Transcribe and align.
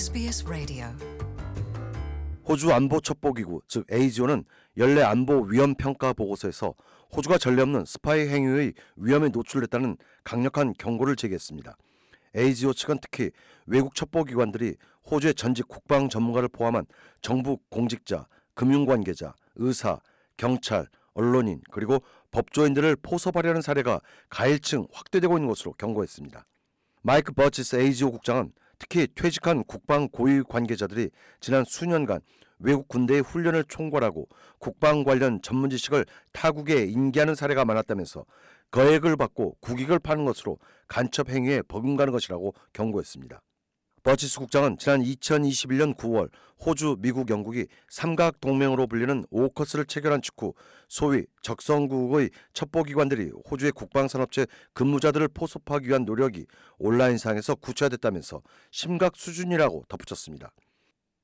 SBS 0.00 0.46
Radio. 0.46 0.86
호주 2.48 2.72
안보 2.72 3.02
첩보기구 3.02 3.60
즉 3.66 3.84
AGO는 3.92 4.44
연례 4.78 5.02
안보 5.02 5.42
위험 5.42 5.74
평가 5.74 6.14
보고서에서 6.14 6.72
호주가 7.14 7.36
전례 7.36 7.60
없는 7.60 7.84
스파이 7.84 8.28
행위의 8.28 8.72
위험에 8.96 9.28
노출됐다는 9.28 9.98
강력한 10.24 10.72
경고를 10.78 11.16
제기했습니다. 11.16 11.76
AGO 12.34 12.72
측은 12.72 12.96
특히 13.02 13.30
외국 13.66 13.94
첩보기관들이 13.94 14.76
호주의 15.10 15.34
전직 15.34 15.68
국방 15.68 16.08
전문가를 16.08 16.48
포함한 16.48 16.86
정부 17.20 17.58
공직자, 17.68 18.26
금융관계자, 18.54 19.34
의사, 19.56 20.00
경찰, 20.38 20.86
언론인 21.12 21.60
그리고 21.70 22.02
법조인들을 22.30 22.96
포섭하려는 23.02 23.60
사례가 23.60 24.00
가일층 24.30 24.86
확대되고 24.92 25.36
있는 25.36 25.46
것으로 25.48 25.74
경고했습니다. 25.74 26.42
마이크 27.02 27.32
버치스 27.32 27.76
ASIO 27.76 28.12
국장은 28.12 28.52
특히 28.80 29.06
퇴직한 29.14 29.62
국방 29.64 30.08
고위 30.08 30.42
관계자들이 30.42 31.10
지난 31.38 31.64
수년간 31.64 32.20
외국 32.58 32.88
군대의 32.88 33.20
훈련을 33.20 33.64
총괄하고 33.68 34.28
국방 34.58 35.04
관련 35.04 35.40
전문 35.42 35.70
지식을 35.70 36.06
타국에 36.32 36.84
인계하는 36.86 37.34
사례가 37.34 37.64
많았다면서 37.64 38.24
거액을 38.70 39.16
받고 39.16 39.56
국익을 39.60 39.98
파는 39.98 40.24
것으로 40.24 40.58
간첩 40.88 41.28
행위에 41.28 41.62
버금가는 41.62 42.12
것이라고 42.12 42.54
경고했습니다. 42.72 43.40
버치스 44.02 44.38
국장은 44.38 44.78
지난 44.78 45.02
2021년 45.02 45.94
9월 45.94 46.30
호주, 46.64 46.96
미국, 47.00 47.28
영국이 47.28 47.66
삼각 47.90 48.40
동맹으로 48.40 48.86
불리는 48.86 49.26
오커스를 49.30 49.84
체결한 49.84 50.22
직후 50.22 50.54
소위 50.88 51.26
적성국의 51.42 52.30
첩보기관들이 52.54 53.30
호주의 53.50 53.72
국방산업체 53.72 54.46
근무자들을 54.72 55.28
포섭하기 55.28 55.88
위한 55.88 56.06
노력이 56.06 56.46
온라인상에서 56.78 57.56
구체화됐다면서 57.56 58.40
심각 58.70 59.16
수준이라고 59.16 59.84
덧붙였습니다. 59.88 60.50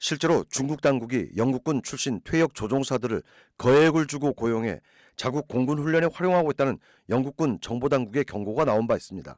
실제로 0.00 0.44
중국 0.50 0.80
당국이 0.80 1.28
영국군 1.36 1.80
출신 1.84 2.20
퇴역 2.24 2.54
조종사들을 2.56 3.22
거액을 3.56 4.08
주고 4.08 4.32
고용해 4.32 4.80
자국 5.14 5.46
공군 5.46 5.78
훈련에 5.78 6.08
활용하고 6.12 6.50
있다는 6.50 6.78
영국군 7.08 7.58
정보 7.60 7.88
당국의 7.88 8.24
경고가 8.24 8.64
나온 8.64 8.88
바 8.88 8.96
있습니다. 8.96 9.36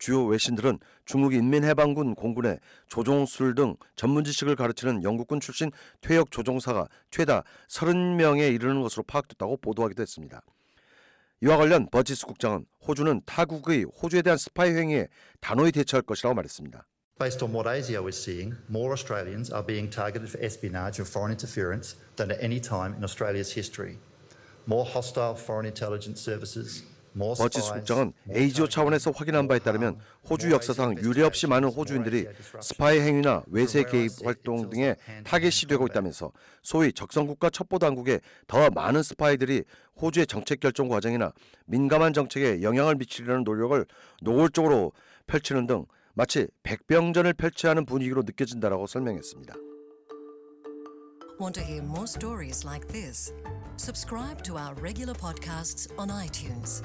주요 0.00 0.24
외신들은 0.24 0.78
중국 1.04 1.34
인민해방군 1.34 2.14
공군의 2.14 2.58
조종술 2.88 3.54
등 3.54 3.76
전문 3.94 4.24
지식을 4.24 4.56
가르치는 4.56 5.04
영국군 5.04 5.40
출신 5.40 5.70
퇴역 6.00 6.30
조종사가 6.30 6.88
최다 7.10 7.44
30명에 7.68 8.52
이르는 8.54 8.80
것으로 8.80 9.04
파악됐다고 9.04 9.58
보도하기도 9.58 10.00
했습니다. 10.00 10.42
이와 11.42 11.58
관련 11.58 11.88
버치스 11.90 12.26
국장은 12.26 12.64
호주는 12.86 13.20
타국의 13.26 13.84
호주에 13.84 14.22
대한 14.22 14.38
스파이 14.38 14.74
행위에 14.74 15.08
단호히 15.40 15.70
대처할 15.70 16.02
것이라고 16.02 16.34
말했습니다. 16.34 16.86
Based 17.18 17.44
on 17.44 17.52
what 17.52 17.68
ASIO 17.68 18.06
is 18.08 18.16
seeing, 18.16 18.56
more 18.70 18.92
Australians 18.92 19.52
are 19.52 19.64
being 19.64 19.90
targeted 19.90 20.30
for 20.30 20.42
espionage 20.42 20.98
and 20.98 21.06
foreign 21.06 21.30
interference 21.30 21.96
than 22.16 22.30
at 22.30 22.42
any 22.42 22.58
time 22.58 22.96
in 22.96 23.04
Australia's 23.04 23.52
history. 23.52 23.98
More 24.66 24.88
hostile 24.88 25.36
foreign 25.36 25.66
intelligence 25.68 26.20
services, 26.20 26.84
버치스 27.18 27.66
spies, 27.66 27.72
국장은 27.72 28.12
more 28.26 28.42
에이지오 28.44 28.68
차원에서 28.68 29.10
확인한 29.10 29.48
바에 29.48 29.58
따르면 29.58 29.98
호주 30.28 30.50
역사상 30.50 30.96
유례없이 30.98 31.46
많은 31.46 31.68
호주인들이 31.68 32.26
스파이 32.60 33.00
행위나 33.00 33.42
외세 33.48 33.84
개입 33.84 34.10
활동 34.24 34.70
등에 34.70 34.96
타겟이 35.24 35.68
되고 35.68 35.86
있다면서 35.86 36.32
소위 36.62 36.92
적성국가 36.92 37.50
첩보당국에 37.50 38.20
더 38.46 38.70
많은 38.70 39.02
스파이들이 39.02 39.64
호주의 40.00 40.26
정책 40.26 40.60
결정 40.60 40.88
과정이나 40.88 41.32
민감한 41.66 42.12
정책에 42.12 42.62
영향을 42.62 42.94
미치려는 42.94 43.44
노력을 43.44 43.84
노골적으로 44.22 44.92
펼치는 45.26 45.66
등 45.66 45.86
마치 46.14 46.46
백병전을 46.62 47.34
펼쳐야 47.34 47.70
하는 47.70 47.86
분위기로 47.86 48.22
느껴진다라고 48.22 48.86
설명했습니다. 48.86 49.54
Want 51.40 51.54
to 51.54 51.62
hear 51.64 51.82
more 51.82 52.04
stories 52.06 52.66
like 52.66 52.86
this? 52.88 53.32
Subscribe 53.78 54.42
to 54.42 54.58
our 54.58 54.74
regular 54.74 55.14
podcasts 55.14 55.88
on 55.96 56.10
iTunes. 56.10 56.82